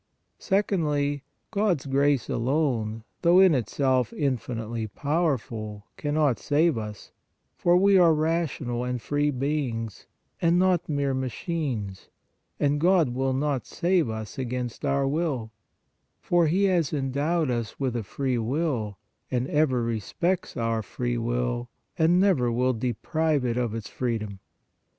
[0.39, 1.21] Secondly,
[1.51, 7.11] God s grace alone, though in itself infinitely powerful, cannot save us,
[7.55, 10.07] for we are rational and free beings,
[10.41, 12.09] and not mere machines,
[12.59, 15.51] and God will not save us against our will,
[16.19, 18.97] for He has endowed us with a free will
[19.29, 24.39] and ever respects our free will and never will deprive it of its free dom.